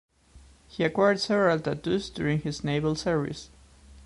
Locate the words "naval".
2.63-2.95